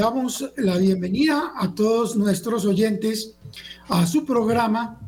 [0.00, 3.36] damos la bienvenida a todos nuestros oyentes
[3.90, 4.98] a su programa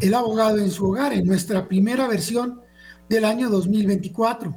[0.00, 2.60] El abogado en su hogar, en nuestra primera versión
[3.08, 4.54] del año 2024.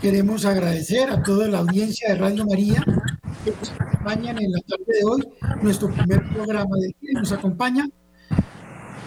[0.00, 2.84] Queremos agradecer a toda la audiencia de Radio María
[3.44, 5.28] que nos acompañan en la tarde de hoy,
[5.62, 7.18] nuestro primer programa del día.
[7.18, 7.88] Nos acompaña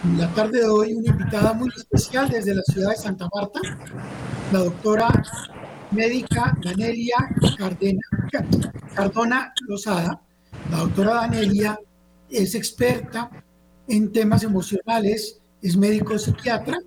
[0.03, 3.61] en la tarde de hoy una invitada muy especial desde la ciudad de Santa Marta,
[4.51, 5.07] la doctora
[5.91, 7.17] médica Danelia
[8.95, 10.21] Cardona Lozada.
[10.71, 11.79] La doctora Danelia
[12.29, 13.29] es experta
[13.87, 16.77] en temas emocionales, es médico psiquiatra.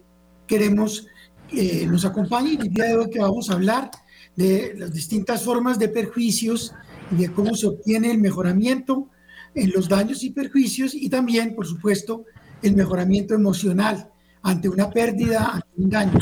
[0.46, 1.06] Queremos
[1.48, 3.90] que nos acompañe el día de hoy que vamos a hablar
[4.36, 6.72] de las distintas formas de perjuicios
[7.10, 9.08] y de cómo se obtiene el mejoramiento
[9.54, 12.24] en los daños y perjuicios y también, por supuesto,
[12.62, 14.08] el mejoramiento emocional
[14.42, 16.18] ante una pérdida, ante un daño.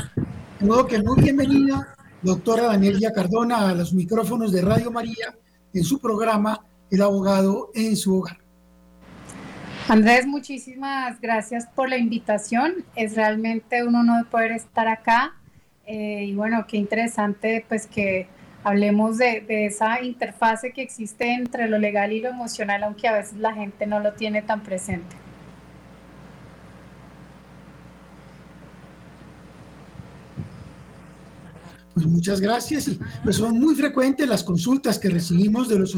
[0.59, 5.35] De modo que muy bienvenida doctora Danielia Cardona a los micrófonos de Radio María
[5.73, 8.39] en su programa El abogado en su hogar.
[9.89, 12.85] Andrés, muchísimas gracias por la invitación.
[12.95, 15.35] Es realmente un honor poder estar acá.
[15.87, 18.29] Eh, y bueno, qué interesante pues que
[18.63, 23.13] hablemos de, de, esa interfase que existe entre lo legal y lo emocional, aunque a
[23.13, 25.17] veces la gente no lo tiene tan presente.
[31.95, 32.91] Pues muchas gracias.
[33.25, 35.97] Pues son muy frecuentes las consultas que recibimos de los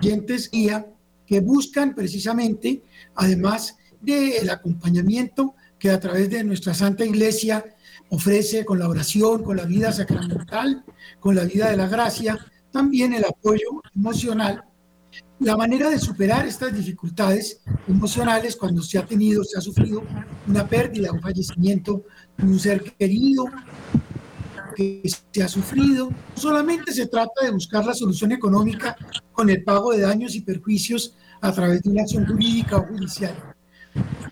[0.00, 0.86] oyentes guía
[1.26, 2.82] que buscan precisamente,
[3.14, 7.64] además del acompañamiento que a través de nuestra Santa Iglesia
[8.10, 10.84] ofrece con la oración, con la vida sacramental,
[11.18, 12.38] con la vida de la gracia,
[12.70, 14.64] también el apoyo emocional.
[15.38, 20.02] La manera de superar estas dificultades emocionales cuando se ha tenido, se ha sufrido
[20.46, 22.04] una pérdida, un fallecimiento
[22.36, 23.46] de un ser querido,
[24.74, 25.02] que
[25.32, 26.10] se ha sufrido.
[26.10, 28.96] No solamente se trata de buscar la solución económica
[29.32, 33.34] con el pago de daños y perjuicios a través de una acción jurídica o judicial,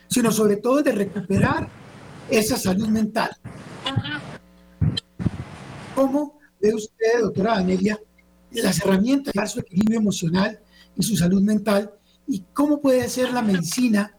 [0.09, 1.69] sino sobre todo de recuperar
[2.29, 3.31] esa salud mental.
[5.95, 7.99] ¿Cómo ve usted, doctora Anelia,
[8.53, 10.61] las herramientas para su equilibrio emocional
[10.97, 11.93] y su salud mental
[12.27, 14.17] y cómo puede ser la medicina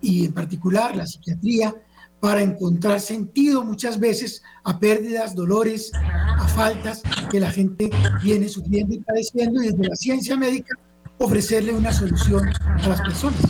[0.00, 1.74] y en particular la psiquiatría
[2.20, 7.90] para encontrar sentido muchas veces a pérdidas, dolores, a faltas que la gente
[8.22, 10.76] viene sufriendo y padeciendo y desde la ciencia médica
[11.18, 13.40] ofrecerle una solución a las personas.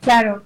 [0.00, 0.42] Claro,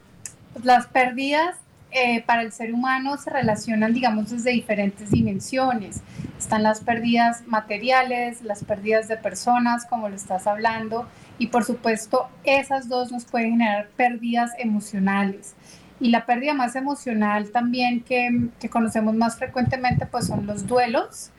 [0.62, 1.56] las pérdidas
[1.90, 6.02] eh, para el ser humano se relacionan, digamos, desde diferentes dimensiones.
[6.38, 11.08] Están las pérdidas materiales, las pérdidas de personas, como lo estás hablando,
[11.38, 15.55] y por supuesto esas dos nos pueden generar pérdidas emocionales
[16.00, 21.30] y la pérdida más emocional también que, que conocemos más frecuentemente pues son los duelos,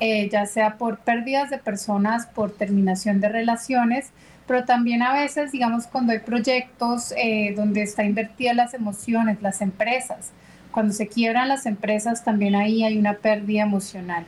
[0.00, 4.12] eh, ya sea por pérdidas de personas, por terminación de relaciones,
[4.46, 9.60] pero también a veces, digamos, cuando hay proyectos eh, donde está invertidas las emociones, las
[9.60, 10.32] empresas,
[10.70, 14.24] cuando se quiebran las empresas, también ahí hay una pérdida emocional.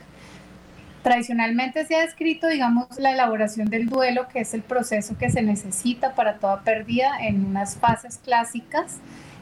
[1.03, 5.41] Tradicionalmente se ha descrito, digamos, la elaboración del duelo, que es el proceso que se
[5.41, 8.97] necesita para toda pérdida en unas fases clásicas,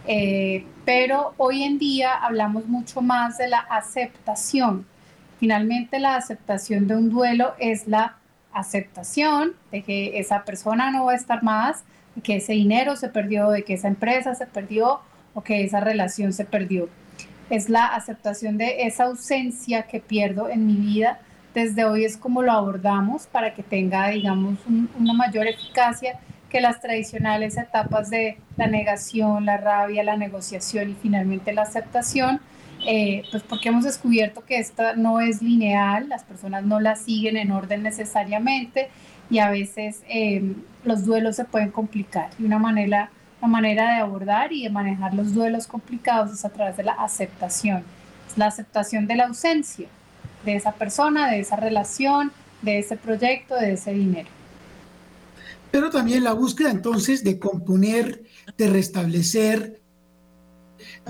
[0.08, 4.86] eh, pero hoy en día hablamos mucho más de la aceptación.
[5.38, 8.16] Finalmente la aceptación de un duelo es la
[8.54, 11.84] aceptación de que esa persona no va a estar más,
[12.16, 15.02] de que ese dinero se perdió, de que esa empresa se perdió
[15.34, 16.88] o que esa relación se perdió.
[17.50, 21.20] Es la aceptación de esa ausencia que pierdo en mi vida.
[21.54, 24.58] Desde hoy es como lo abordamos para que tenga, digamos,
[24.98, 26.20] una mayor eficacia
[26.50, 32.40] que las tradicionales etapas de la negación, la rabia, la negociación y finalmente la aceptación,
[32.86, 37.38] eh, pues porque hemos descubierto que esta no es lineal, las personas no la siguen
[37.38, 38.90] en orden necesariamente
[39.30, 40.54] y a veces eh,
[40.84, 42.30] los duelos se pueden complicar.
[42.40, 43.10] Y una manera,
[43.42, 46.94] una manera de abordar y de manejar los duelos complicados es a través de la
[46.94, 47.84] aceptación,
[48.36, 49.88] la aceptación de la ausencia
[50.46, 54.37] de esa persona, de esa relación, de ese proyecto, de ese dinero
[55.72, 58.24] pero también la búsqueda entonces de componer,
[58.58, 59.82] de restablecer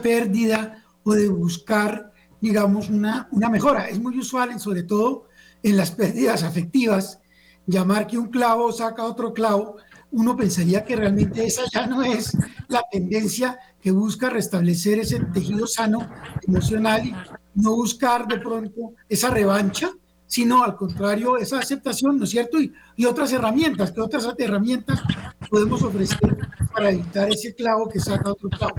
[0.02, 2.12] pérdida o de buscar,
[2.42, 3.90] digamos, una, una mejora.
[3.90, 5.28] Es muy usual, sobre todo
[5.64, 7.20] en las pérdidas afectivas,
[7.66, 9.78] llamar que un clavo saca otro clavo.
[10.12, 12.36] Uno pensaría que realmente esa ya no es
[12.68, 16.10] la tendencia que busca restablecer ese tejido sano
[16.48, 17.16] emocional y
[17.56, 19.92] no buscar de pronto esa revancha,
[20.28, 22.62] sino al contrario, esa aceptación, ¿no es cierto?
[22.62, 25.02] Y, y otras herramientas, que otras herramientas
[25.50, 26.38] podemos ofrecer
[26.74, 28.76] para evitar ese clavo que saca otro clavo.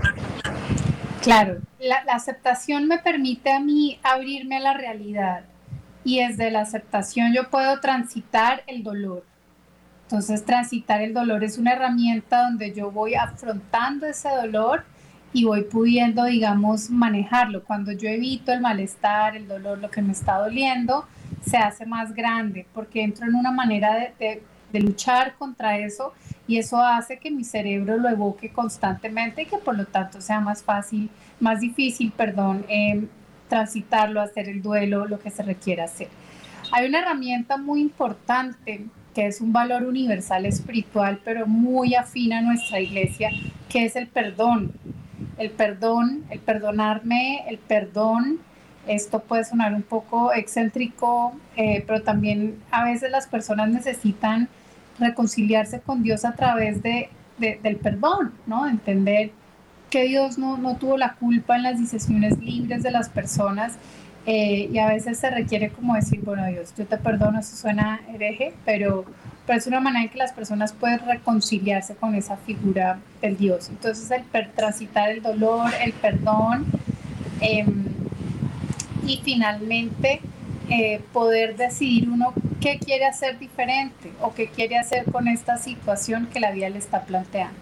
[1.21, 5.43] Claro, la, la, aceptación me permite a mí abrirme a la realidad
[6.03, 9.25] y desde la aceptación yo puedo transitar el dolor.
[10.03, 14.83] Entonces, transitar el dolor es una herramienta donde yo voy afrontando ese dolor
[15.33, 17.63] y voy pudiendo, digamos, manejarlo.
[17.63, 21.05] Cuando yo evito el malestar, el dolor, lo que me está doliendo,
[21.45, 24.41] se hace más grande porque entro en una manera de,
[24.71, 26.13] luchar contra eso
[26.47, 30.39] y eso hace que mi cerebro lo evoque constantemente y que por lo tanto sea
[30.39, 31.09] más fácil,
[31.39, 33.07] más difícil, perdón, eh,
[33.47, 36.07] transitarlo, hacer el duelo, lo que se requiera hacer.
[36.71, 42.41] Hay una herramienta muy importante que es un valor universal espiritual, pero muy afín a
[42.41, 43.31] nuestra iglesia,
[43.67, 44.71] que es el perdón.
[45.37, 48.39] El perdón, el perdonarme, el perdón.
[48.89, 54.49] Esto puede sonar un poco excéntrico, eh, pero también a veces las personas necesitan
[54.97, 58.67] reconciliarse con Dios a través de, del perdón, ¿no?
[58.67, 59.31] Entender
[59.91, 63.77] que Dios no, no tuvo la culpa en las decisiones libres de las personas
[64.25, 68.01] eh, y a veces se requiere como decir, bueno Dios, yo te perdono, eso suena
[68.13, 69.05] hereje, pero,
[69.45, 73.69] pero es una manera en que las personas pueden reconciliarse con esa figura del Dios.
[73.69, 74.23] Entonces el
[74.55, 76.65] transitar el dolor, el perdón
[77.39, 77.85] em,
[79.09, 80.21] y finalmente
[80.69, 86.27] eh, poder decidir uno qué quiere hacer diferente o qué quiere hacer con esta situación
[86.31, 87.57] que la vida le está planteando.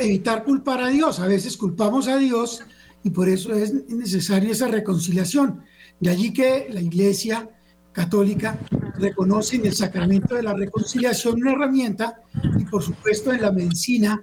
[0.00, 1.20] evitar culpar a Dios.
[1.20, 2.64] A veces culpamos a Dios
[3.04, 5.62] y por eso es necesaria esa reconciliación.
[6.00, 7.48] De allí que la Iglesia
[7.92, 8.58] Católica
[8.98, 12.22] reconoce en el sacramento de la reconciliación una herramienta
[12.58, 14.20] y por supuesto en la medicina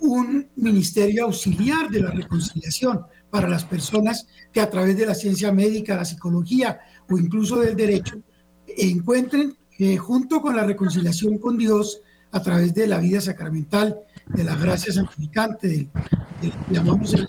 [0.00, 5.50] un ministerio auxiliar de la reconciliación para las personas que a través de la ciencia
[5.50, 6.78] médica, la psicología
[7.10, 8.22] o incluso del derecho
[8.64, 12.00] encuentren eh, junto con la reconciliación con Dios
[12.30, 13.98] a través de la vida sacramental,
[14.28, 15.88] de la gracia santificante,
[16.70, 17.26] llamamos el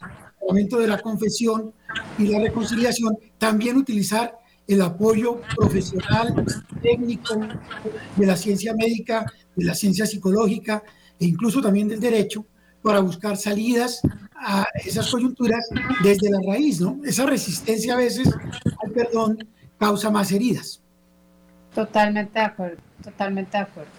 [0.69, 1.73] de la confesión
[2.19, 4.37] y la reconciliación, también utilizar
[4.67, 6.45] el apoyo profesional,
[6.83, 7.35] técnico
[8.15, 9.25] de la ciencia médica,
[9.55, 10.83] de la ciencia psicológica
[11.19, 12.45] e incluso también del derecho
[12.83, 14.01] para buscar salidas
[14.35, 15.65] a esas coyunturas
[16.03, 16.99] desde la raíz, ¿no?
[17.03, 18.29] Esa resistencia a veces
[18.83, 19.47] al perdón
[19.79, 20.81] causa más heridas.
[21.73, 23.91] Totalmente de acuerdo, totalmente de acuerdo.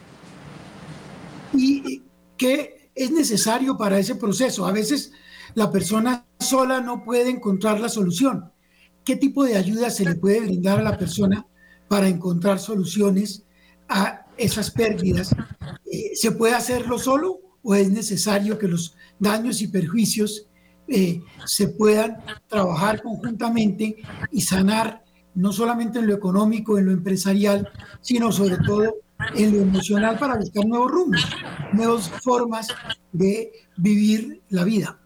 [1.55, 2.03] ¿Y
[2.37, 4.67] qué es necesario para ese proceso?
[4.67, 5.13] A veces
[5.55, 8.51] la persona sola no puede encontrar la solución.
[9.05, 11.47] ¿Qué tipo de ayuda se le puede brindar a la persona
[11.89, 13.45] para encontrar soluciones
[13.89, 15.35] a esas pérdidas?
[15.91, 20.47] Eh, ¿Se puede hacerlo solo o es necesario que los daños y perjuicios
[20.87, 23.97] eh, se puedan trabajar conjuntamente
[24.31, 25.03] y sanar
[25.35, 27.69] no solamente en lo económico, en lo empresarial,
[28.01, 28.95] sino sobre todo
[29.35, 31.29] en lo emocional para buscar nuevos rumbos,
[31.73, 32.69] nuevas formas
[33.13, 34.97] de vivir la vida?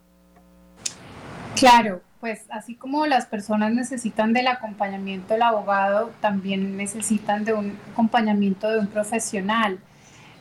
[1.56, 7.78] Claro, pues así como las personas necesitan del acompañamiento del abogado, también necesitan de un
[7.92, 9.78] acompañamiento de un profesional.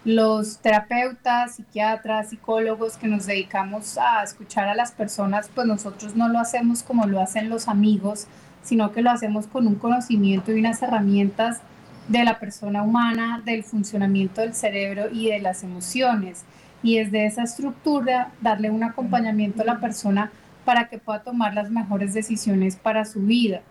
[0.05, 6.29] Los terapeutas, psiquiatras, psicólogos que nos dedicamos a escuchar a las personas, pues nosotros no
[6.29, 8.27] lo hacemos como lo hacen los amigos,
[8.63, 11.59] sino que lo hacemos con un conocimiento y unas herramientas
[12.07, 16.45] de la persona humana, del funcionamiento del cerebro y de las emociones.
[16.81, 20.31] Y desde esa estructura, darle un acompañamiento a la persona
[20.63, 23.61] para que pueda tomar las mejores decisiones para su vida.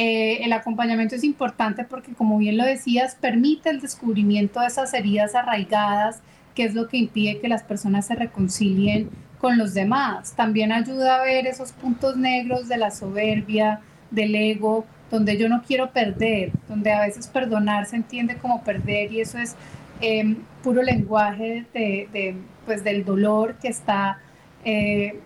[0.00, 4.94] Eh, el acompañamiento es importante porque, como bien lo decías, permite el descubrimiento de esas
[4.94, 6.22] heridas arraigadas,
[6.54, 10.34] que es lo que impide que las personas se reconcilien con los demás.
[10.36, 13.80] También ayuda a ver esos puntos negros de la soberbia,
[14.12, 19.12] del ego, donde yo no quiero perder, donde a veces perdonar se entiende como perder
[19.12, 19.56] y eso es
[20.00, 22.36] eh, puro lenguaje de,
[22.66, 24.20] pues, del dolor que está
[24.64, 25.18] eh,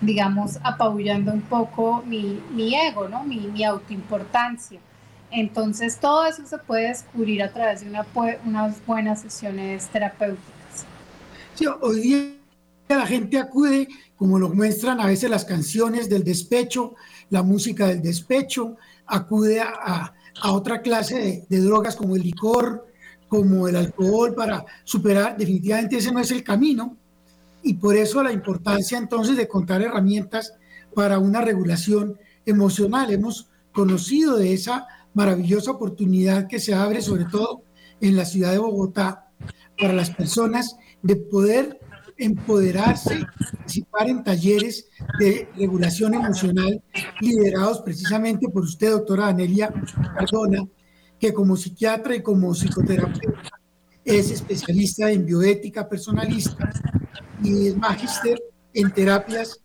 [0.00, 2.40] digamos, apabullando un poco mi,
[2.74, 3.24] ego, ¿no?
[3.24, 4.80] mi, autoimportancia.
[5.30, 8.06] Entonces, todo eso se puede descubrir a través de una,
[8.44, 10.86] unas buenas sesiones terapéuticas.
[11.54, 12.34] Sí, hoy día
[12.88, 16.94] la gente acude, como lo muestran a veces las canciones del despecho,
[17.30, 20.12] la música del despecho, acude a,
[20.50, 22.86] otra clase de, drogas como el licor,
[23.28, 26.96] como el alcohol, para superar, definitivamente ese no es el camino,
[27.64, 30.52] y por eso la importancia entonces de contar herramientas
[30.94, 33.10] para una regulación emocional.
[33.10, 37.62] Hemos conocido de esa maravillosa oportunidad que se abre sobre todo
[38.00, 39.30] en la ciudad de Bogotá
[39.78, 41.80] para las personas de poder
[42.18, 46.82] empoderarse, participar en talleres de regulación emocional
[47.20, 49.72] liderados precisamente por usted, doctora Anelia
[50.16, 50.64] Cardona,
[51.18, 53.50] que como psiquiatra y como psicoterapeuta
[54.04, 56.70] es especialista en bioética personalista
[57.42, 59.60] y es magíster en terapias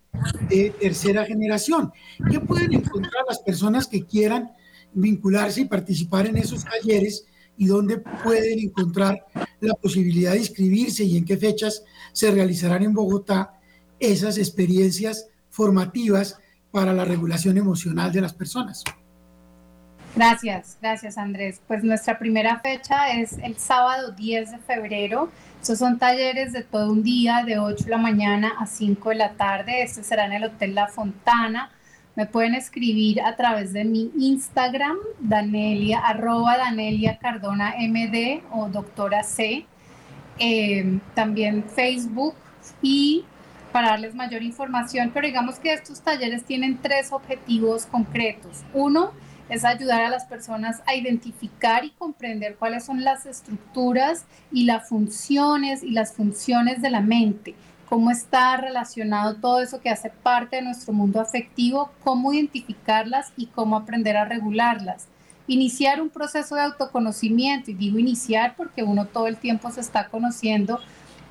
[0.50, 1.92] de tercera generación.
[2.30, 4.52] ¿Qué pueden encontrar las personas que quieran
[4.94, 7.26] vincularse y participar en esos talleres
[7.58, 9.26] y dónde pueden encontrar
[9.60, 11.84] la posibilidad de inscribirse y en qué fechas
[12.14, 13.60] se realizarán en Bogotá
[14.00, 16.38] esas experiencias formativas
[16.72, 18.84] para la regulación emocional de las personas.
[20.20, 21.62] Gracias, gracias Andrés.
[21.66, 25.32] Pues nuestra primera fecha es el sábado 10 de febrero.
[25.62, 29.16] Estos son talleres de todo un día, de 8 de la mañana a 5 de
[29.16, 29.82] la tarde.
[29.82, 31.72] Este será en el Hotel La Fontana.
[32.18, 39.24] Me pueden escribir a través de mi Instagram, Danelia, arroba Danelia Cardona MD o doctora
[39.24, 39.66] C.
[40.38, 42.36] Eh, también Facebook
[42.82, 43.24] y
[43.72, 48.66] para darles mayor información, pero digamos que estos talleres tienen tres objetivos concretos.
[48.74, 49.14] Uno,
[49.50, 54.88] es ayudar a las personas a identificar y comprender cuáles son las estructuras y las
[54.88, 57.56] funciones y las funciones de la mente,
[57.90, 63.48] cómo está relacionado todo eso que hace parte de nuestro mundo afectivo, cómo identificarlas y
[63.48, 65.08] cómo aprender a regularlas.
[65.48, 70.08] Iniciar un proceso de autoconocimiento, y digo iniciar porque uno todo el tiempo se está
[70.10, 70.80] conociendo,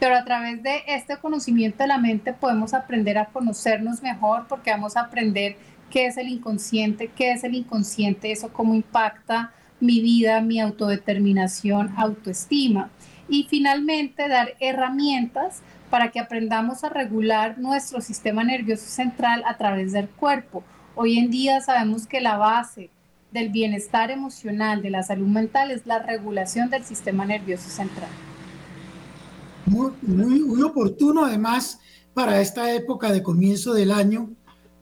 [0.00, 4.70] pero a través de este conocimiento de la mente podemos aprender a conocernos mejor porque
[4.70, 5.56] vamos a aprender
[5.90, 11.94] qué es el inconsciente, qué es el inconsciente, eso cómo impacta mi vida, mi autodeterminación,
[11.96, 12.90] autoestima.
[13.28, 19.92] Y finalmente dar herramientas para que aprendamos a regular nuestro sistema nervioso central a través
[19.92, 20.62] del cuerpo.
[20.94, 22.90] Hoy en día sabemos que la base
[23.32, 28.08] del bienestar emocional, de la salud mental, es la regulación del sistema nervioso central.
[29.66, 31.78] Muy, muy, muy oportuno además
[32.14, 34.30] para esta época de comienzo del año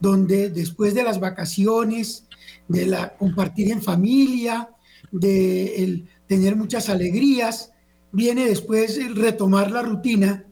[0.00, 2.26] donde después de las vacaciones,
[2.68, 4.68] de la compartir en familia,
[5.10, 7.72] de tener muchas alegrías,
[8.12, 10.44] viene después el retomar la rutina.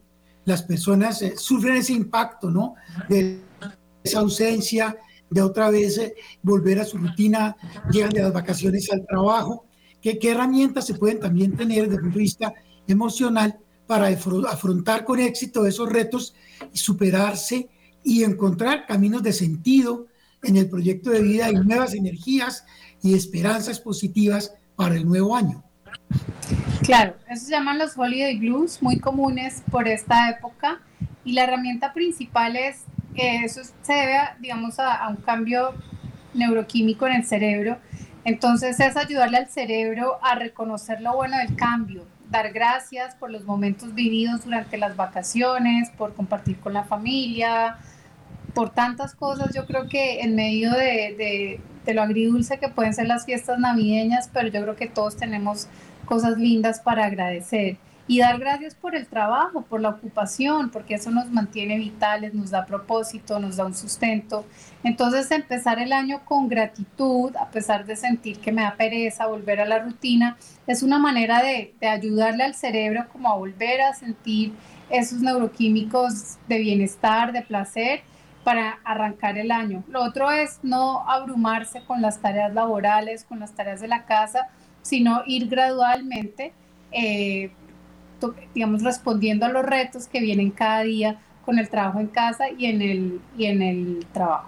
[0.45, 2.75] Las personas eh, sufren ese impacto, ¿no?
[3.09, 3.39] De
[4.03, 4.95] esa ausencia,
[5.29, 7.55] de otra vez eh, volver a su rutina,
[7.91, 9.65] llegan de las vacaciones al trabajo.
[10.01, 12.53] ¿Qué, ¿Qué herramientas se pueden también tener desde el punto de vista
[12.87, 16.35] emocional para afrontar con éxito esos retos
[16.73, 17.69] y superarse
[18.05, 20.05] y encontrar caminos de sentido
[20.43, 22.63] en el proyecto de vida y nuevas energías
[23.01, 25.63] y esperanzas positivas para el nuevo año.
[26.83, 30.81] Claro, eso se llaman los holiday blues, muy comunes por esta época,
[31.23, 32.83] y la herramienta principal es,
[33.15, 35.73] que eso se debe, digamos, a, a un cambio
[36.35, 37.79] neuroquímico en el cerebro,
[38.23, 43.45] entonces es ayudarle al cerebro a reconocer lo bueno del cambio, dar gracias por los
[43.45, 47.77] momentos vividos durante las vacaciones, por compartir con la familia,
[48.55, 53.05] por tantas cosas, yo creo que en medio de, de, lo agridulce que pueden ser
[53.05, 55.67] las fiestas navideñas, pero yo creo que todos tenemos
[56.05, 57.77] cosas lindas para agradecer.
[58.07, 62.51] Y dar gracias por el trabajo, por la ocupación, porque eso nos mantiene vitales, nos
[62.51, 64.45] da propósito, nos da un sustento.
[64.83, 69.59] Entonces empezar el año con gratitud, a pesar de sentir que me da pereza volver
[69.59, 73.93] a la rutina, es una manera de, de ayudarle al cerebro como a volver a
[73.95, 74.53] sentir
[74.89, 78.03] esos neuroquímicos de bienestar, de placer
[78.45, 79.83] para arrancar el año.
[79.89, 84.49] Lo otro es no abrumarse con las tareas laborales, con las tareas de la casa,
[84.83, 86.53] sino ir gradualmente,
[86.91, 87.49] eh,
[88.53, 92.67] digamos, respondiendo a los retos que vienen cada día con el trabajo en casa y
[92.67, 94.47] en el, y en el trabajo.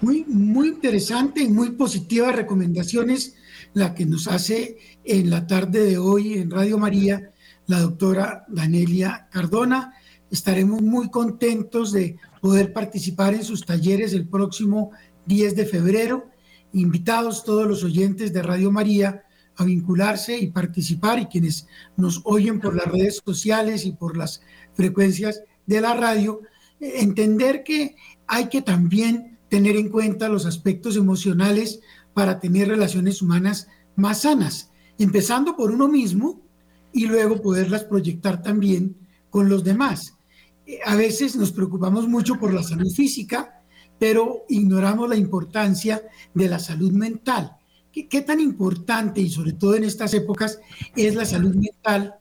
[0.00, 3.36] Muy, muy interesante y muy positivas recomendaciones
[3.72, 7.30] la que nos hace en la tarde de hoy en Radio María
[7.68, 9.94] la doctora Danelia Cardona
[10.30, 14.90] estaremos muy contentos de poder participar en sus talleres el próximo
[15.26, 16.30] 10 de febrero.
[16.72, 19.24] Invitados todos los oyentes de Radio María
[19.56, 21.66] a vincularse y participar y quienes
[21.96, 24.42] nos oyen por las redes sociales y por las
[24.74, 26.42] frecuencias de la radio,
[26.78, 31.80] entender que hay que también tener en cuenta los aspectos emocionales
[32.12, 36.42] para tener relaciones humanas más sanas, empezando por uno mismo
[36.92, 38.96] y luego poderlas proyectar también
[39.30, 40.15] con los demás
[40.84, 43.62] a veces nos preocupamos mucho por la salud física,
[43.98, 46.02] pero ignoramos la importancia
[46.34, 47.56] de la salud mental.
[47.92, 50.60] ¿Qué, tan importante, y sobre todo en estas épocas,
[50.94, 52.16] es la salud mental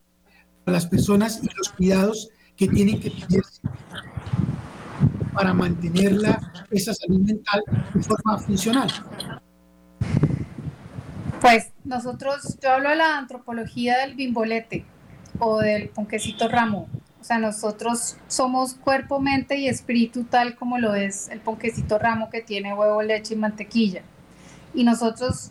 [0.64, 3.44] para las personas y los cuidados que tienen que tener
[5.34, 7.62] para mantenerla, esa salud mental,
[7.94, 8.90] de forma funcional?
[11.42, 14.86] Pues nosotros, yo hablo de la antropología del bimbolete
[15.40, 16.88] o del ponquecito ramo
[17.26, 22.30] o sea, nosotros somos cuerpo, mente y espíritu tal como lo es el ponquecito ramo
[22.30, 24.04] que tiene huevo, leche y mantequilla.
[24.76, 25.50] Y nosotros,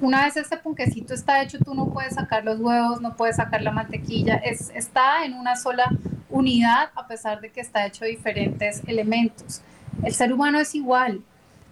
[0.00, 3.60] una vez este ponquecito está hecho, tú no puedes sacar los huevos, no puedes sacar
[3.60, 5.90] la mantequilla, es, está en una sola
[6.30, 9.60] unidad a pesar de que está hecho de diferentes elementos.
[10.02, 11.22] El ser humano es igual.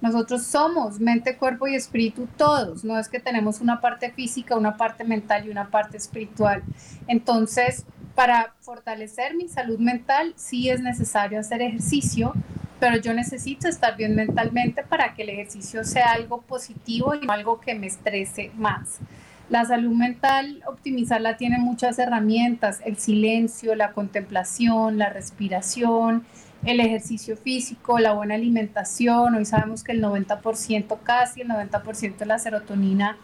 [0.03, 4.77] Nosotros somos mente, cuerpo y espíritu todos, no es que tenemos una parte física, una
[4.77, 6.63] parte mental y una parte espiritual.
[7.07, 12.33] Entonces, para fortalecer mi salud mental sí es necesario hacer ejercicio,
[12.79, 17.61] pero yo necesito estar bien mentalmente para que el ejercicio sea algo positivo y algo
[17.61, 18.99] que me estrese más.
[19.49, 26.25] La salud mental, optimizarla tiene muchas herramientas, el silencio, la contemplación, la respiración,
[26.65, 29.35] el ejercicio físico, la buena alimentación.
[29.35, 33.17] Hoy sabemos que el 90%, casi el 90% de la serotonina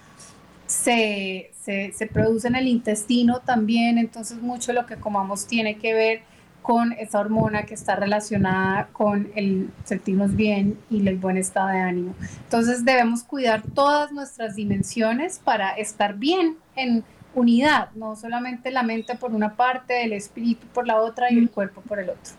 [0.69, 6.21] se, se, produce en el intestino también, entonces mucho lo que comamos tiene que ver
[6.61, 11.81] con esa hormona que está relacionada con el sentirnos bien y el buen estado de
[11.81, 12.15] ánimo.
[12.45, 17.03] Entonces debemos cuidar todas nuestras dimensiones para estar bien en
[17.35, 21.51] unidad, no solamente la mente por una parte, el espíritu por la otra y el
[21.51, 22.35] cuerpo por el otro.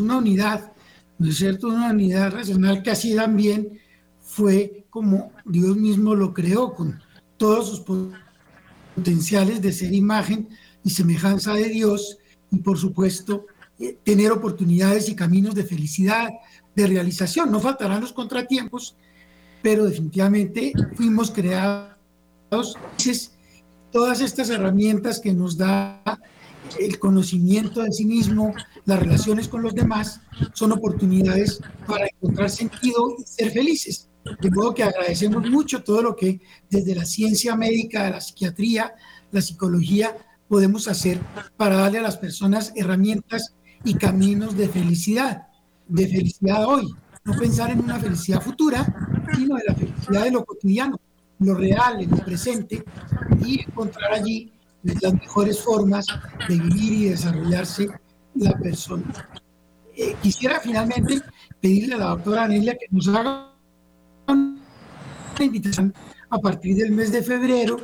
[0.00, 0.72] Una unidad,
[1.18, 1.68] ¿no es cierto?
[1.68, 3.78] Una unidad racional que así también
[4.20, 7.00] fue como Dios mismo lo creó, con
[7.36, 7.80] todos sus
[8.94, 10.48] potenciales de ser imagen
[10.82, 12.18] y semejanza de Dios
[12.50, 13.46] y por supuesto
[13.78, 16.30] eh, tener oportunidades y caminos de felicidad,
[16.74, 17.50] de realización.
[17.50, 18.96] No faltarán los contratiempos,
[19.62, 21.96] pero definitivamente fuimos creados
[23.90, 26.02] todas estas herramientas que nos da
[26.78, 30.20] el conocimiento de sí mismo, las relaciones con los demás,
[30.54, 34.08] son oportunidades para encontrar sentido y ser felices.
[34.40, 38.94] De modo que agradecemos mucho todo lo que desde la ciencia médica, la psiquiatría,
[39.30, 40.16] la psicología
[40.48, 41.18] podemos hacer
[41.56, 45.46] para darle a las personas herramientas y caminos de felicidad,
[45.88, 46.94] de felicidad hoy.
[47.24, 48.84] No pensar en una felicidad futura,
[49.34, 51.00] sino de la felicidad de lo cotidiano,
[51.40, 52.84] lo real, en lo presente,
[53.44, 54.52] y encontrar allí
[54.94, 56.06] las mejores formas
[56.48, 57.88] de vivir y desarrollarse
[58.34, 59.28] la persona.
[59.96, 61.22] Eh, quisiera finalmente
[61.60, 63.52] pedirle a la doctora Anelia que nos haga
[65.38, 65.94] invitación
[66.30, 67.78] a partir del mes de febrero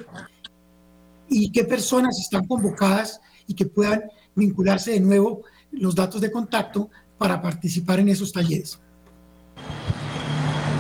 [1.29, 4.03] y qué personas están convocadas y que puedan
[4.35, 8.79] vincularse de nuevo los datos de contacto para participar en esos talleres.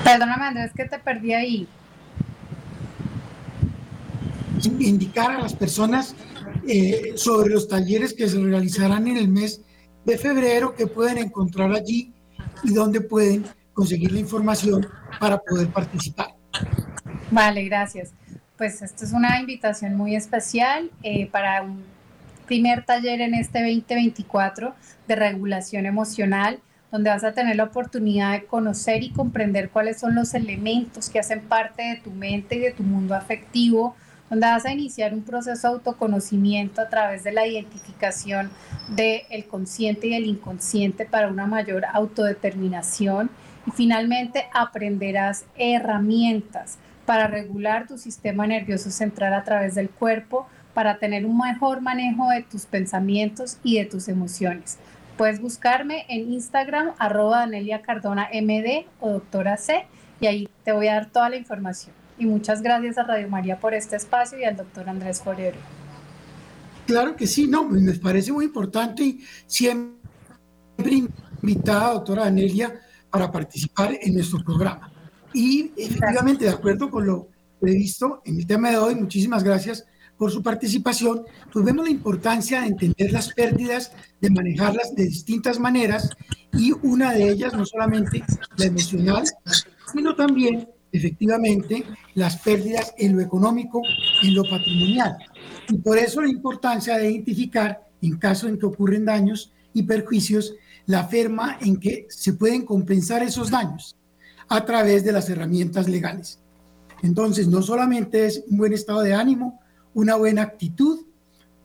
[0.05, 1.69] Perdóname Andrés que te perdí ahí.
[4.65, 6.15] Indicar a las personas
[6.67, 9.63] eh, sobre los talleres que se realizarán en el mes
[10.05, 12.13] de febrero que pueden encontrar allí
[12.63, 14.87] y dónde pueden conseguir la información
[15.19, 16.35] para poder participar.
[17.31, 18.13] Vale, gracias.
[18.57, 21.83] Pues esto es una invitación muy especial eh, para un
[22.47, 24.75] primer taller en este 2024
[25.09, 30.15] de regulación emocional, donde vas a tener la oportunidad de conocer y comprender cuáles son
[30.15, 33.97] los elementos que hacen parte de tu mente y de tu mundo afectivo,
[34.33, 38.51] donde vas a iniciar un proceso de autoconocimiento a través de la identificación
[38.89, 43.29] del consciente y el inconsciente para una mayor autodeterminación
[43.67, 50.97] y finalmente aprenderás herramientas para regular tu sistema nervioso central a través del cuerpo, para
[50.97, 54.79] tener un mejor manejo de tus pensamientos y de tus emociones.
[55.19, 59.85] Puedes buscarme en Instagram, arroba Danelia Cardona MD o doctora C,
[60.23, 62.02] y ahí te voy a dar toda la información.
[62.23, 65.57] Y muchas gracias a Radio María por este espacio y al doctor Andrés Forero.
[66.87, 69.99] Claro que sí, no, me parece muy importante y siempre
[71.43, 72.81] invitada, doctora Danelia,
[73.11, 74.93] para participar en nuestro programa.
[75.35, 77.27] Y efectivamente, de acuerdo con lo
[77.61, 79.85] previsto en el tema de hoy, muchísimas gracias
[80.17, 85.59] por su participación, pues vemos la importancia de entender las pérdidas, de manejarlas de distintas
[85.59, 86.09] maneras
[86.53, 88.23] y una de ellas no solamente
[88.59, 89.25] la emocional,
[89.93, 93.83] sino también efectivamente las pérdidas en lo económico,
[94.23, 95.17] en lo patrimonial.
[95.69, 100.55] Y por eso la importancia de identificar en caso en que ocurren daños y perjuicios
[100.87, 103.97] la forma en que se pueden compensar esos daños
[104.49, 106.41] a través de las herramientas legales.
[107.03, 109.61] Entonces, no solamente es un buen estado de ánimo,
[109.95, 111.07] una buena actitud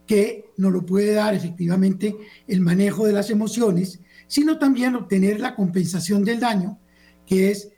[0.06, 2.16] que nos lo puede dar efectivamente
[2.48, 6.80] el manejo de las emociones, sino también obtener la compensación del daño,
[7.26, 7.70] que es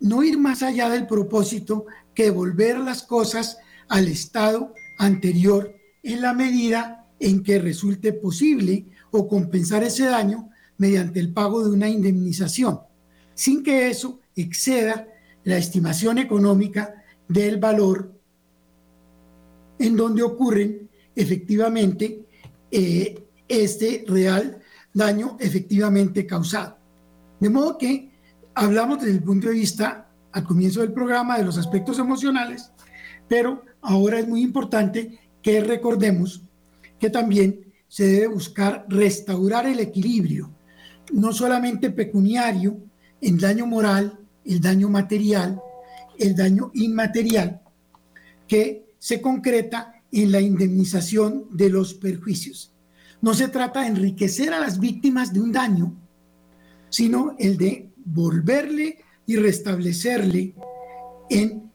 [0.00, 3.58] no ir más allá del propósito que volver las cosas
[3.88, 11.20] al estado anterior en la medida en que resulte posible o compensar ese daño mediante
[11.20, 12.80] el pago de una indemnización,
[13.34, 15.06] sin que eso exceda
[15.44, 16.94] la estimación económica
[17.28, 18.14] del valor
[19.78, 22.26] en donde ocurren efectivamente
[22.70, 24.58] eh, este real
[24.92, 26.78] daño efectivamente causado.
[27.38, 28.09] De modo que
[28.60, 32.70] hablamos desde el punto de vista al comienzo del programa de los aspectos emocionales,
[33.26, 36.42] pero ahora es muy importante que recordemos
[36.98, 40.50] que también se debe buscar restaurar el equilibrio,
[41.10, 42.76] no solamente pecuniario,
[43.22, 45.58] el daño moral, el daño material,
[46.18, 47.62] el daño inmaterial,
[48.46, 52.74] que se concreta en la indemnización de los perjuicios.
[53.22, 55.94] No se trata de enriquecer a las víctimas de un daño,
[56.90, 60.54] sino el de volverle y restablecerle
[61.28, 61.70] en,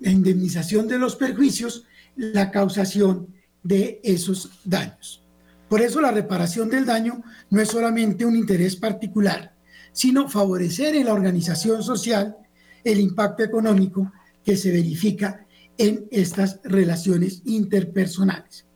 [0.00, 1.84] la indemnización de los perjuicios
[2.16, 3.28] la causación
[3.62, 5.22] de esos daños.
[5.68, 9.54] Por eso la reparación del daño no es solamente un interés particular,
[9.92, 12.36] sino favorecer en la organización social
[12.84, 14.10] el impacto económico
[14.44, 15.46] que se verifica
[15.78, 18.66] en estas relaciones interpersonales.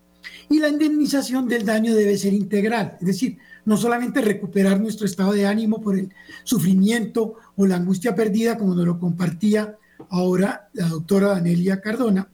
[0.49, 5.33] Y la indemnización del daño debe ser integral, es decir, no solamente recuperar nuestro estado
[5.33, 9.77] de ánimo por el sufrimiento o la angustia perdida, como nos lo compartía
[10.09, 12.31] ahora la doctora Danelia Cardona,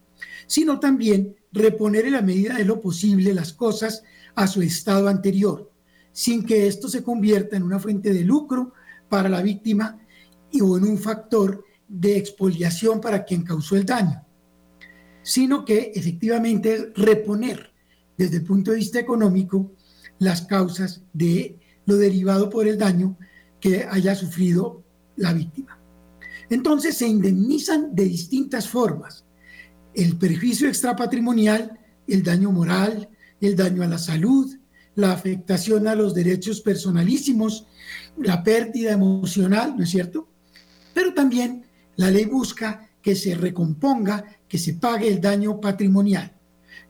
[0.46, 5.70] sino también reponer en la medida de lo posible las cosas a su estado anterior,
[6.12, 8.74] sin que esto se convierta en una fuente de lucro
[9.08, 9.98] para la víctima
[10.50, 14.22] y, o en un factor de expoliación para quien causó el daño,
[15.22, 17.72] sino que efectivamente reponer
[18.18, 19.72] desde el punto de vista económico
[20.22, 23.18] las causas de lo derivado por el daño
[23.60, 24.84] que haya sufrido
[25.16, 25.80] la víctima.
[26.48, 29.24] Entonces se indemnizan de distintas formas.
[29.94, 33.08] El perjuicio extrapatrimonial, el daño moral,
[33.40, 34.56] el daño a la salud,
[34.94, 37.66] la afectación a los derechos personalísimos,
[38.16, 40.28] la pérdida emocional, ¿no es cierto?
[40.94, 41.64] Pero también
[41.96, 46.32] la ley busca que se recomponga, que se pague el daño patrimonial,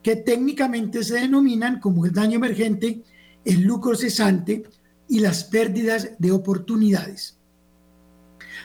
[0.02, 3.02] que técnicamente se denominan como el daño emergente,
[3.44, 4.64] el lucro cesante
[5.08, 7.38] y las pérdidas de oportunidades.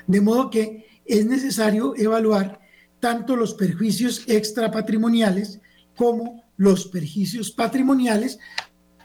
[0.06, 2.60] De modo que es necesario evaluar
[3.00, 5.60] tanto los perjuicios extrapatrimoniales
[5.96, 8.40] como los perjuicios patrimoniales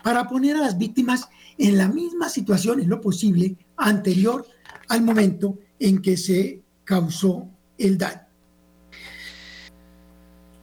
[0.03, 4.47] para poner a las víctimas en la misma situación en lo posible anterior
[4.89, 8.23] al momento en que se causó el daño.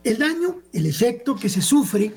[0.04, 2.16] El daño, el efecto que se sufre,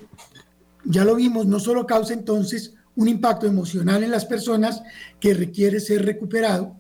[0.85, 4.83] ya lo vimos, no solo causa entonces un impacto emocional en las personas
[5.19, 6.77] que requiere ser recuperado,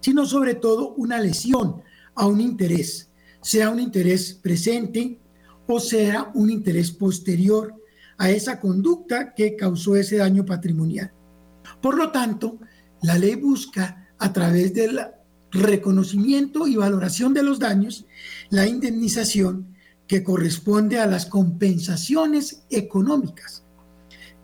[0.00, 1.82] sino sobre todo una lesión
[2.14, 3.10] a un interés,
[3.40, 5.18] sea un interés presente
[5.66, 7.74] o sea un interés posterior
[8.18, 11.12] a esa conducta que causó ese daño patrimonial.
[11.80, 12.58] Por lo tanto,
[13.02, 15.00] la ley busca a través del
[15.50, 18.06] reconocimiento y valoración de los daños
[18.50, 19.74] la indemnización
[20.06, 23.64] que corresponde a las compensaciones económicas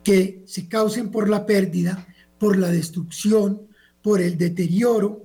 [0.06, 2.06] que se causen por la pérdida,
[2.38, 3.62] por la destrucción,
[4.02, 5.24] por el deterioro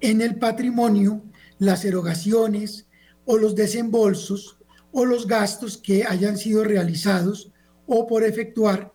[0.00, 1.22] en el patrimonio,
[1.60, 2.88] las erogaciones
[3.24, 4.58] o los desembolsos
[4.90, 7.52] o los gastos que hayan sido realizados
[7.86, 8.92] o por efectuar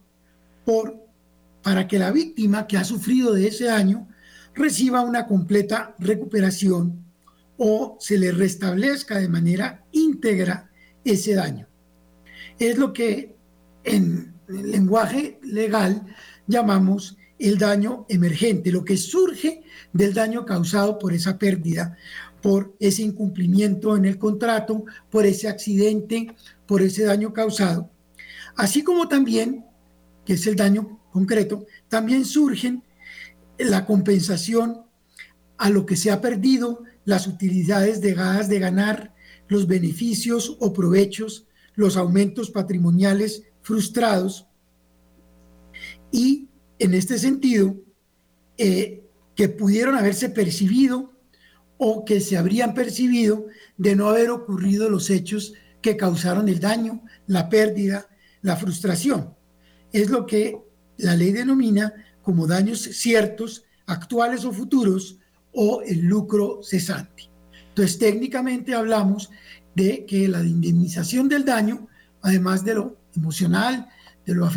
[0.65, 0.99] por,
[1.63, 4.09] para que la víctima que ha sufrido de ese daño
[4.53, 7.05] reciba una completa recuperación
[7.57, 10.69] o se le restablezca de manera íntegra
[11.05, 11.69] ese daño.
[12.59, 13.37] Es lo que
[13.85, 16.05] en el lenguaje legal
[16.47, 21.97] llamamos el daño emergente, lo que surge del daño causado por esa pérdida,
[22.41, 26.35] por ese incumplimiento en el contrato, por ese accidente,
[26.65, 27.89] por ese daño causado.
[28.55, 29.65] Así como también,
[30.25, 32.83] que es el daño concreto, también surgen
[33.57, 34.81] la compensación
[35.57, 39.13] a lo que se ha perdido, las utilidades dejadas de ganar,
[39.47, 44.47] los beneficios o provechos, los aumentos patrimoniales frustrados
[46.11, 47.75] y en este sentido
[48.57, 49.03] eh,
[49.35, 51.13] que pudieron haberse percibido
[51.77, 53.45] o que se habrían percibido
[53.77, 55.53] de no haber ocurrido los hechos
[55.83, 58.07] que causaron el daño, la pérdida,
[58.41, 59.35] la frustración.
[59.93, 60.57] Es lo que
[60.97, 65.19] la ley denomina como daños ciertos, actuales o futuros,
[65.53, 67.29] o el lucro cesante.
[67.67, 69.29] Entonces, técnicamente hablamos
[69.75, 71.87] de que la indemnización del daño,
[72.23, 73.89] además de lo emocional,
[74.25, 74.49] de lo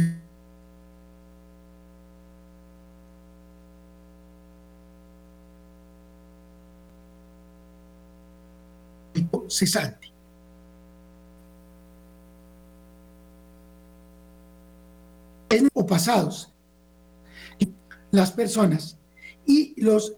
[9.49, 10.13] cesante.
[15.87, 16.53] pasados
[18.11, 18.99] las personas
[19.47, 20.17] y los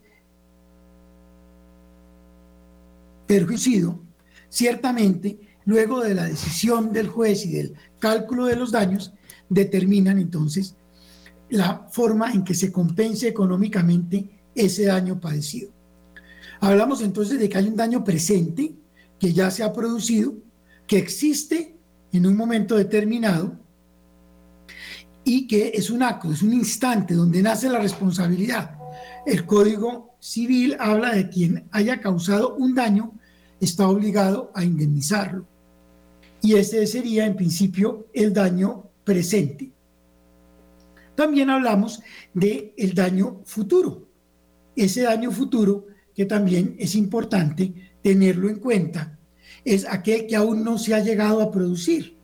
[3.26, 4.00] perjuicido,
[4.48, 9.14] ciertamente, luego de la decisión del juez y del cálculo de los daños,
[9.48, 10.76] determinan entonces
[11.48, 15.70] la forma en que se compense económicamente ese daño padecido.
[16.60, 18.74] Hablamos entonces de que hay un daño presente
[19.18, 20.34] que ya se ha producido,
[20.86, 21.78] que existe
[22.12, 23.58] en un momento determinado
[25.24, 28.76] y que es un acto, es un instante donde nace la responsabilidad.
[29.24, 33.14] El Código Civil habla de quien haya causado un daño
[33.60, 35.53] está obligado a indemnizarlo.
[36.44, 39.72] Y ese sería en principio el daño presente.
[41.14, 42.02] También hablamos
[42.34, 44.06] de el daño futuro.
[44.76, 49.18] Ese daño futuro que también es importante tenerlo en cuenta
[49.64, 52.18] es aquel que aún no se ha llegado a producir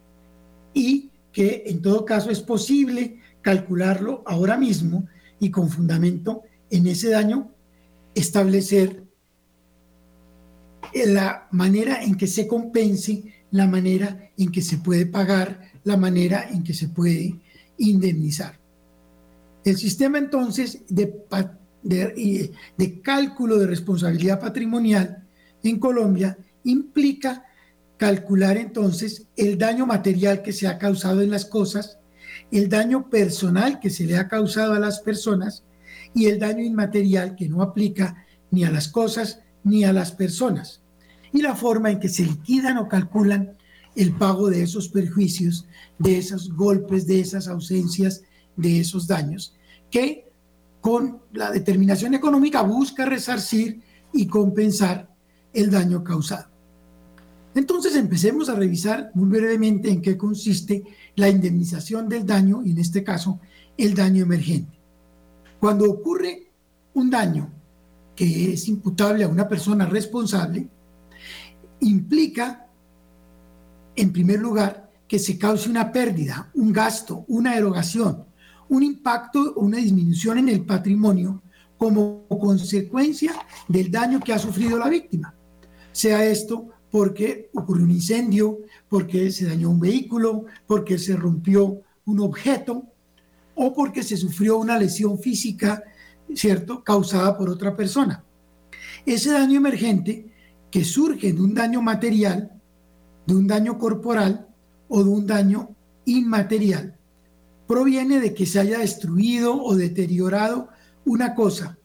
[0.75, 5.07] y que en todo caso es posible calcularlo ahora mismo
[5.39, 7.53] y con fundamento en ese daño
[8.15, 9.03] establecer
[10.93, 16.49] la manera en que se compense, la manera en que se puede pagar, la manera
[16.51, 17.41] en que se puede
[17.79, 18.59] indemnizar.
[19.65, 21.13] El sistema entonces de,
[23.03, 25.27] cálculo de responsabilidad patrimonial
[25.63, 27.45] en Colombia implica
[27.97, 31.99] calcular entonces el daño material que se ha causado en las cosas,
[32.51, 35.65] el daño personal que se le ha causado a las personas
[36.15, 40.81] y el daño inmaterial que no aplica ni a las cosas ni a las personas.
[41.33, 43.57] Y la forma en que se liquidan o calculan
[43.95, 45.67] el pago de esos perjuicios,
[45.99, 48.23] de esos golpes, de esas ausencias,
[48.57, 49.55] de esos daños,
[49.91, 50.31] que
[50.81, 55.09] con la determinación económica busca resarcir y compensar
[55.53, 56.49] el daño causado.
[57.55, 60.85] Entonces empecemos a revisar muy brevemente en qué consiste
[61.17, 63.41] la indemnización del daño, y en este caso
[63.77, 64.79] el daño emergente.
[65.59, 66.51] Cuando ocurre
[66.95, 67.53] un daño
[68.15, 70.69] que es imputable a una persona responsable,
[71.81, 72.67] implica,
[73.97, 78.25] en primer lugar, que se cause una pérdida, un gasto, una erogación,
[78.69, 81.43] un impacto o una disminución en el patrimonio
[81.77, 83.33] como consecuencia
[83.67, 85.35] del daño que ha sufrido la víctima.
[85.93, 92.21] Sea esto porque ocurrió un incendio, porque se dañó un vehículo, porque se rompió un
[92.21, 92.85] objeto
[93.55, 95.83] o porque se sufrió una lesión física,
[96.35, 98.25] ¿cierto?, causada por otra persona.
[99.05, 100.30] Ese daño emergente
[100.71, 102.61] que surge de un daño material,
[103.27, 104.49] de un daño corporal
[104.89, 106.97] o de un daño inmaterial,
[107.67, 110.69] proviene de que se haya destruido o deteriorado
[111.05, 111.79] una cosa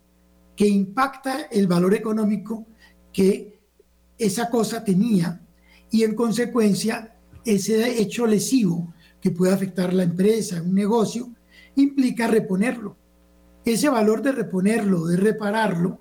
[0.56, 2.66] que impacta el valor económico
[3.12, 3.60] que
[4.18, 5.42] esa cosa tenía
[5.92, 11.30] y en consecuencia ese hecho lesivo que puede afectar la empresa, un negocio,
[11.76, 12.96] implica reponerlo.
[13.64, 16.00] Ese valor de reponerlo, de repararlo,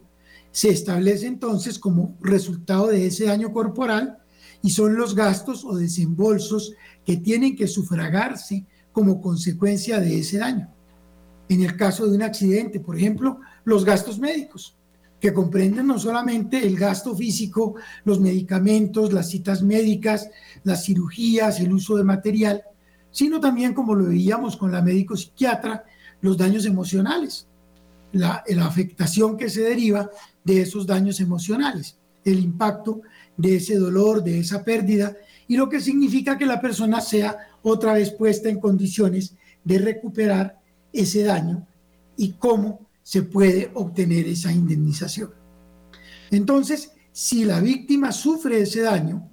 [0.55, 4.19] se establece entonces como resultado de ese daño corporal
[4.63, 10.73] y son los gastos o desembolsos que tienen que sufragarse como consecuencia de ese daño.
[11.49, 14.79] En el caso de un accidente, por ejemplo, los gastos médicos
[15.19, 20.31] que comprenden no solamente el gasto físico, los medicamentos, las citas médicas,
[20.63, 22.63] las cirugías, el uso de material,
[23.11, 25.85] sino también, como lo veíamos con la médico psiquiatra,
[26.21, 27.49] los daños emocionales,
[28.15, 30.11] la, afectación que se deriva
[30.45, 33.03] de esos daños emocionales, el impacto
[33.37, 35.17] de ese dolor, de esa pérdida,
[35.49, 40.61] y lo que significa que la persona sea otra vez puesta en condiciones de recuperar
[40.93, 41.67] ese daño
[42.17, 45.31] y cómo se puede obtener esa indemnización.
[46.31, 49.29] Entonces, si la víctima sufre ese daño,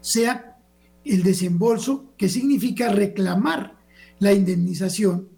[0.00, 0.58] sea
[1.04, 3.76] el desembolso, que significa reclamar
[4.18, 5.28] la indemnización,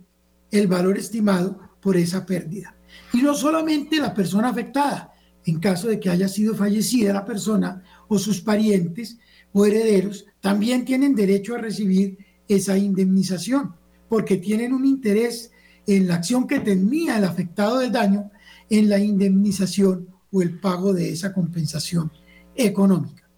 [0.59, 2.77] el valor estimado por esa pérdida.
[3.13, 5.13] Y no solamente la persona afectada,
[5.45, 9.19] en caso de que haya sido fallecida la persona o sus parientes
[9.53, 13.75] o herederos, también tienen derecho a recibir esa indemnización,
[14.09, 15.53] porque tienen un interés
[15.87, 18.31] en la acción que tenía el afectado del daño
[18.69, 22.11] en la indemnización o el pago de esa compensación
[22.55, 23.29] económica,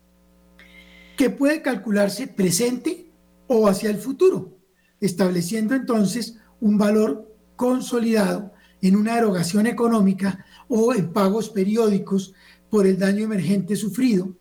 [1.16, 3.10] que puede calcularse presente
[3.46, 4.58] o hacia el futuro,
[5.00, 12.34] estableciendo entonces un valor consolidado en una erogación económica o en pagos periódicos
[12.70, 14.34] por el daño emergente sufrido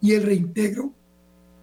[0.00, 0.92] y el reintegro,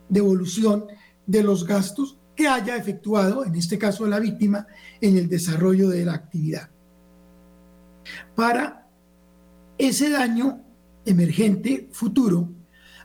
[0.10, 0.86] devolución
[1.26, 4.68] de los gastos que haya efectuado, en este caso la víctima,
[5.02, 6.70] en el desarrollo de la actividad.
[8.36, 8.88] Para
[9.78, 10.62] ese daño
[11.06, 12.50] emergente futuro,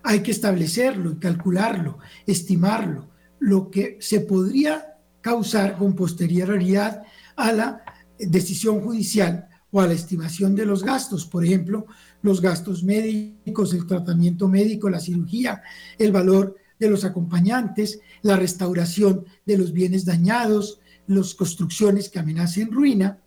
[0.02, 4.91] hay que establecerlo y calcularlo, estimarlo, lo que se podría
[5.22, 7.02] causar con posterioridad
[7.36, 7.82] a la
[8.18, 11.86] decisión judicial o a la estimación de los gastos, por ejemplo,
[12.20, 15.62] los gastos médicos, el tratamiento médico, la cirugía,
[15.98, 22.70] el valor de los acompañantes, la restauración de los bienes dañados, las construcciones que amenacen
[22.70, 23.18] ruina.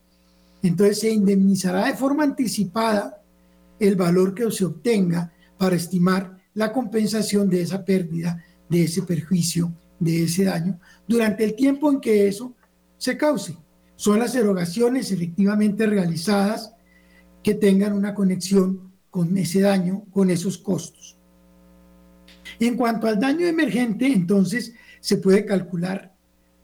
[0.62, 3.22] Entonces se indemnizará de forma anticipada
[3.80, 9.74] el valor que se obtenga para estimar la compensación de esa pérdida, de ese perjuicio
[10.00, 12.54] de ese daño durante el tiempo en que eso
[12.98, 13.58] se cause.
[13.96, 16.74] Son las erogaciones efectivamente realizadas
[17.42, 21.18] que tengan una conexión con ese daño, con esos costos.
[22.60, 26.14] En cuanto al daño emergente, entonces se puede calcular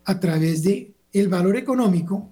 [0.06, 2.30] a través de el valor económico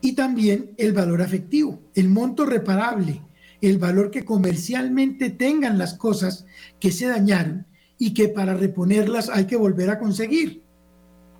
[0.00, 3.22] y también el valor afectivo, el monto reparable,
[3.60, 6.46] el valor que comercialmente tengan las cosas
[6.78, 7.66] que se dañaron
[7.98, 10.62] y que para reponerlas hay que volver a conseguir.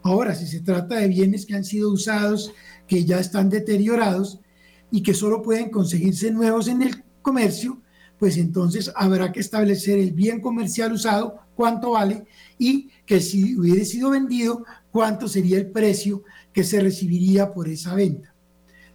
[0.03, 2.53] Ahora, si se trata de bienes que han sido usados,
[2.87, 4.41] que ya están deteriorados
[4.91, 7.83] y que solo pueden conseguirse nuevos en el comercio,
[8.19, 12.25] pues entonces habrá que establecer el bien comercial usado, cuánto vale,
[12.59, 17.95] y que si hubiera sido vendido, cuánto sería el precio que se recibiría por esa
[17.95, 18.33] venta.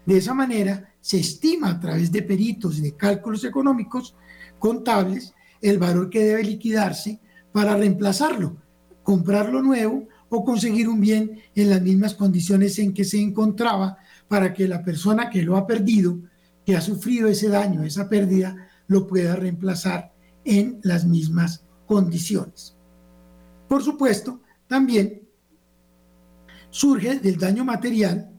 [0.05, 4.15] De esa manera, se estima a través de peritos y de cálculos económicos
[4.59, 7.19] contables el valor que debe liquidarse
[7.51, 8.57] para reemplazarlo,
[9.03, 14.53] comprarlo nuevo o conseguir un bien en las mismas condiciones en que se encontraba para
[14.53, 16.19] que la persona que lo ha perdido,
[16.65, 18.55] que ha sufrido ese daño, esa pérdida,
[18.87, 20.13] lo pueda reemplazar
[20.45, 22.75] en las mismas condiciones.
[23.67, 25.21] Por supuesto, también
[26.69, 28.29] surge del daño material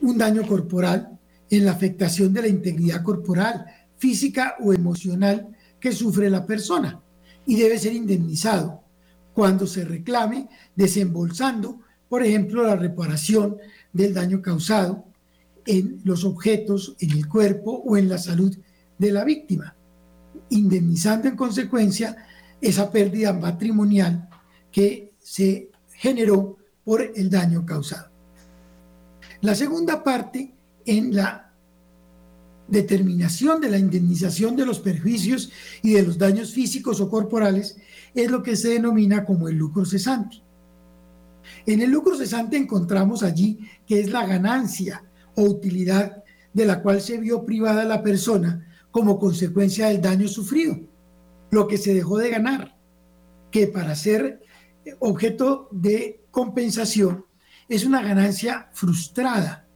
[0.00, 3.64] un daño corporal en la afectación de la integridad corporal,
[3.96, 7.00] física o emocional que sufre la persona
[7.46, 8.82] y debe ser indemnizado
[9.34, 13.56] cuando se reclame desembolsando, por ejemplo, la reparación
[13.92, 15.04] del daño causado
[15.66, 18.56] en los objetos, en el cuerpo o en la salud
[18.98, 19.74] de la víctima,
[20.50, 22.16] indemnizando en consecuencia
[22.60, 24.28] esa pérdida patrimonial
[24.70, 28.10] que se generó por el daño causado.
[29.40, 31.51] La segunda parte en la
[32.72, 37.76] determinación de la indemnización de los perjuicios y de los daños físicos o corporales
[38.14, 40.42] es lo que se denomina como el lucro cesante.
[41.66, 45.04] En el lucro cesante encontramos allí que es la ganancia
[45.34, 50.80] o utilidad de la cual se vio privada la persona como consecuencia del daño sufrido,
[51.50, 52.78] lo que se dejó de ganar,
[53.50, 54.40] que para ser
[54.98, 57.26] objeto de compensación
[57.68, 59.68] es una ganancia frustrada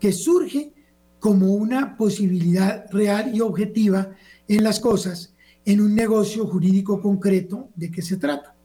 [0.00, 0.72] que surge
[1.22, 4.10] como una posibilidad real y objetiva
[4.48, 5.32] en las cosas
[5.64, 8.56] en un negocio jurídico concreto de qué se trata.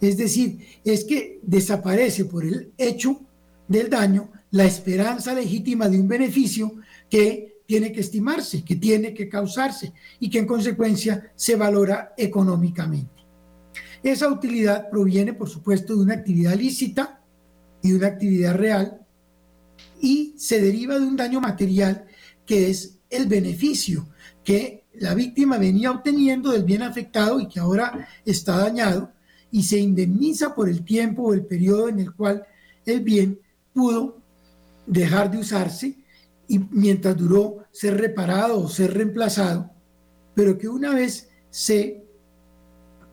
[0.00, 3.20] Es decir, es que desaparece por el hecho
[3.68, 6.76] del daño la esperanza legítima de un beneficio
[7.10, 13.22] que tiene que estimarse, que tiene que causarse y que en consecuencia se valora económicamente.
[14.02, 17.22] Esa utilidad proviene, por supuesto, de una actividad lícita
[17.82, 19.01] y de una actividad real
[20.02, 22.04] y se deriva de un daño material
[22.44, 24.08] que es el beneficio
[24.44, 29.12] que la víctima venía obteniendo del bien afectado y que ahora está dañado
[29.50, 32.44] y se indemniza por el tiempo o el periodo en el cual
[32.84, 33.40] el bien
[33.72, 34.18] pudo
[34.86, 35.96] dejar de usarse
[36.48, 39.70] y mientras duró ser reparado o ser reemplazado,
[40.34, 42.04] pero que una vez se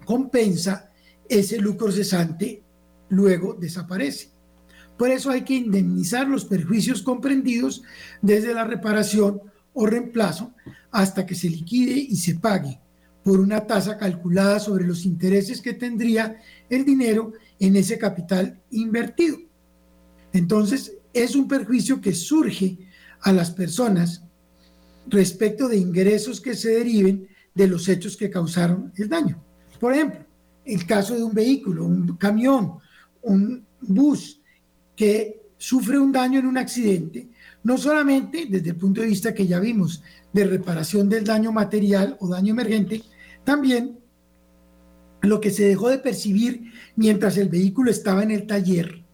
[0.06, 0.92] compensa,
[1.30, 2.64] ese lucro cesante
[3.10, 4.39] luego desaparece.
[5.00, 7.84] Por eso hay que indemnizar los perjuicios comprendidos
[8.22, 9.40] desde la reparación
[9.72, 10.54] o reemplazo
[10.92, 12.82] hasta que se liquide y se pague
[13.24, 17.32] por una tasa calculada sobre los intereses que tendría el dinero
[17.62, 19.38] en ese capital invertido.
[20.34, 22.78] Entonces, es un perjuicio que surge
[23.22, 24.26] a las personas
[25.08, 27.26] respecto de ingresos que se deriven
[27.56, 29.42] de los hechos que causaron el daño.
[29.80, 30.26] Por ejemplo,
[30.66, 32.80] el caso de un vehículo, un camión,
[33.22, 34.39] un bus,
[35.00, 37.30] que sufre un daño en un accidente,
[37.64, 42.18] no solamente desde el punto de vista que ya vimos de reparación del daño material
[42.20, 43.04] o daño emergente,
[43.46, 43.98] también
[45.22, 49.06] lo que se dejó de percibir mientras el vehículo estaba en el taller,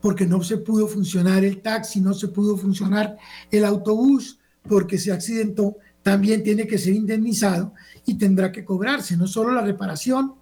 [0.00, 3.18] porque no se pudo funcionar el taxi, no se pudo funcionar
[3.50, 7.74] el autobús, porque se accidentó, también tiene que ser indemnizado
[8.06, 10.36] y tendrá que cobrarse no solo la reparación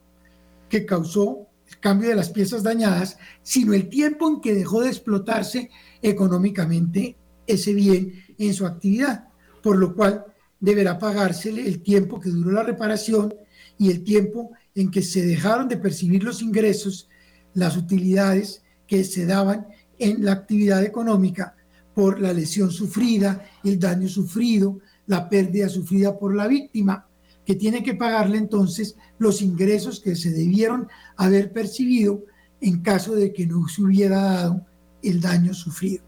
[0.68, 5.70] que causó cambio de las piezas dañadas, sino el tiempo en que dejó de explotarse
[6.02, 7.16] económicamente
[7.46, 9.28] ese bien en su actividad,
[9.62, 10.24] por lo cual
[10.58, 13.34] deberá pagársele el tiempo que duró la reparación
[13.78, 17.08] y el tiempo en que se dejaron de percibir los ingresos,
[17.54, 19.66] las utilidades que se daban
[19.98, 21.54] en la actividad económica
[21.94, 27.09] por la lesión sufrida, el daño sufrido, la pérdida sufrida por la víctima
[27.50, 30.86] que tiene que pagarle entonces los ingresos que se debieron
[31.16, 32.24] haber percibido
[32.60, 34.66] en caso de que no se hubiera dado
[35.02, 36.04] el daño sufrido.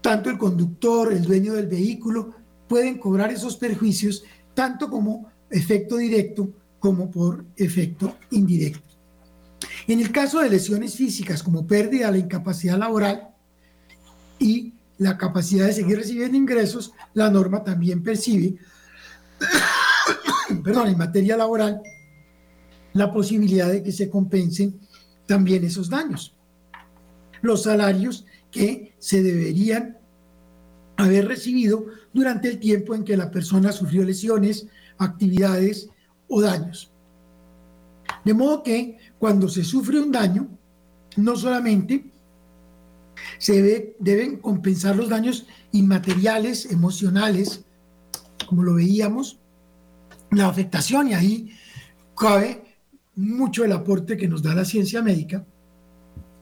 [0.00, 2.34] Tanto el conductor, el dueño del vehículo,
[2.66, 6.50] pueden cobrar esos perjuicios tanto como efecto directo
[6.80, 8.88] como por efecto indirecto.
[9.86, 13.28] En el caso de lesiones físicas como pérdida la incapacidad laboral
[14.40, 18.58] y la capacidad de seguir recibiendo ingresos, la norma también percibe,
[20.68, 21.80] perdón, en materia laboral,
[22.92, 24.78] la posibilidad de que se compensen
[25.24, 26.36] también esos daños.
[27.40, 29.96] Los salarios que se deberían
[30.98, 34.66] haber recibido durante el tiempo en que la persona sufrió lesiones,
[34.98, 35.88] actividades
[36.28, 36.92] o daños.
[38.26, 40.50] De modo que cuando se sufre un daño,
[41.16, 42.12] no solamente
[43.38, 47.64] se deben compensar los daños inmateriales, emocionales,
[48.46, 49.38] como lo veíamos,
[50.30, 51.50] la afectación, y ahí
[52.16, 52.64] cabe
[53.16, 55.44] mucho el aporte que nos da la ciencia médica,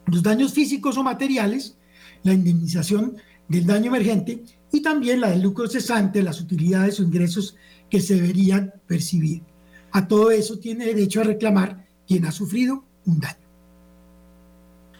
[0.07, 1.77] los daños físicos o materiales,
[2.23, 3.17] la indemnización
[3.47, 7.55] del daño emergente y también la del lucro cesante, las utilidades o ingresos
[7.89, 9.43] que se deberían percibir.
[9.91, 13.47] A todo eso tiene derecho a reclamar quien ha sufrido un daño.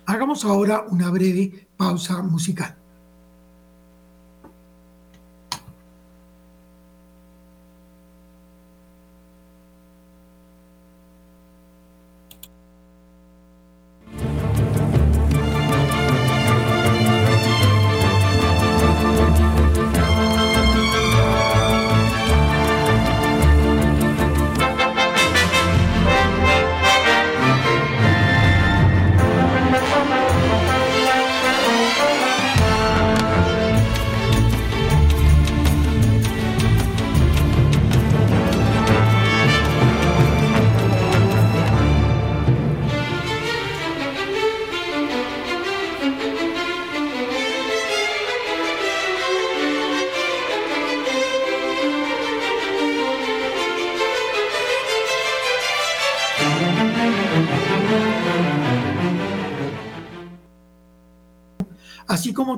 [0.05, 2.77] Hagamos ahora una breve pausa musical.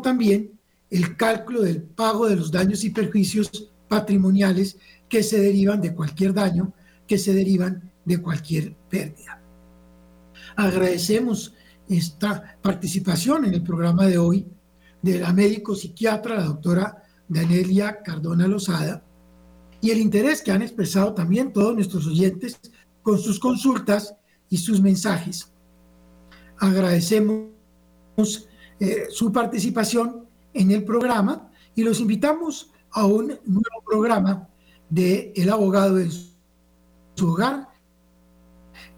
[0.01, 4.77] También el cálculo del pago de los daños y perjuicios patrimoniales
[5.07, 6.73] que se derivan de cualquier daño,
[7.07, 9.41] que se derivan de cualquier pérdida.
[10.55, 11.53] Agradecemos
[11.87, 14.45] esta participación en el programa de hoy
[15.01, 19.03] de la médico psiquiatra, la doctora Danelia Cardona Lozada,
[19.81, 22.59] y el interés que han expresado también todos nuestros oyentes
[23.01, 24.15] con sus consultas
[24.49, 25.51] y sus mensajes.
[26.57, 27.49] Agradecemos
[28.79, 34.47] eh, su participación en el programa y los invitamos a un nuevo programa
[34.89, 37.67] de El abogado en su hogar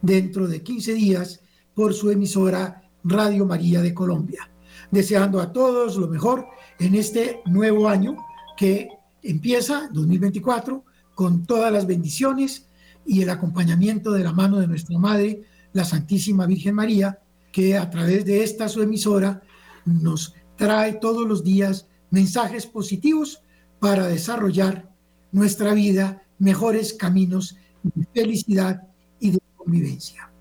[0.02, 1.42] dentro de 15 días
[1.74, 4.50] por su emisora Radio María de Colombia.
[4.92, 6.46] Deseando a todos lo mejor
[6.80, 8.18] en este nuevo año
[8.58, 8.90] que
[9.24, 10.84] empieza 2024
[11.16, 12.68] con todas las bendiciones
[13.06, 17.20] y el acompañamiento de la mano de nuestra Madre, la Santísima Virgen María,
[17.52, 19.42] que a través de esta su emisora
[19.86, 23.42] nos trae todos los días mensajes positivos
[23.80, 24.92] para desarrollar
[25.32, 28.88] nuestra vida, mejores caminos de felicidad
[29.20, 30.32] y de convivencia.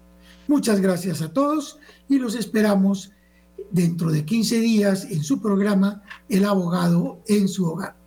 [0.48, 1.78] Muchas gracias a todos
[2.08, 3.12] y los esperamos
[3.70, 7.99] dentro de 15 días en su programa El abogado en su hogar.